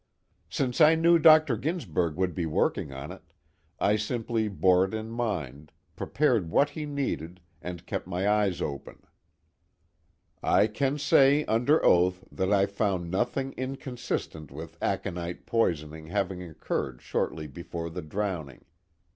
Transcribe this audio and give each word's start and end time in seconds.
Since 0.49 0.81
I 0.81 0.95
knew 0.95 1.19
Dr. 1.19 1.55
Ginsberg 1.55 2.15
would 2.15 2.33
be 2.33 2.47
working 2.47 2.91
on 2.91 3.11
it, 3.11 3.21
I 3.79 3.97
simply 3.97 4.47
bore 4.47 4.83
it 4.85 4.95
in 4.95 5.11
mind, 5.11 5.71
prepared 5.95 6.49
what 6.49 6.71
he 6.71 6.87
needed, 6.87 7.39
and 7.61 7.85
kept 7.85 8.07
my 8.07 8.27
eyes 8.27 8.63
open. 8.63 9.03
I 10.41 10.65
can 10.65 10.97
say 10.97 11.45
under 11.45 11.85
oath 11.85 12.23
that 12.31 12.51
I 12.51 12.65
found 12.65 13.11
nothing 13.11 13.53
inconsistent 13.57 14.49
with 14.51 14.75
aconite 14.81 15.45
poisoning 15.45 16.07
having 16.07 16.41
occurred 16.41 17.03
shortly 17.03 17.45
before 17.45 17.91
the 17.91 18.01
drowning. 18.01 18.65